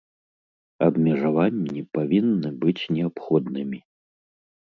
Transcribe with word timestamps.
Абмежаванні 0.85 1.83
павінны 1.97 2.49
быць 2.65 2.83
неабходнымі. 2.97 3.79